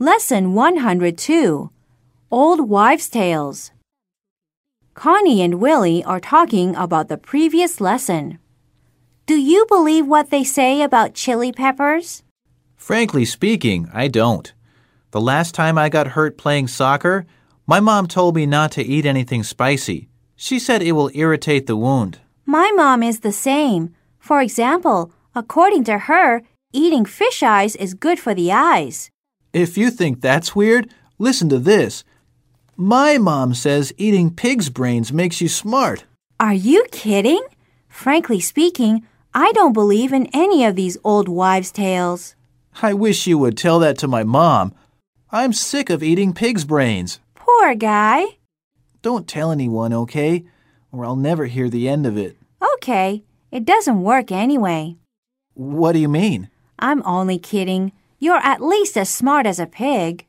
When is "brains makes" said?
34.68-35.40